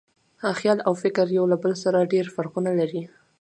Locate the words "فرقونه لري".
2.35-3.03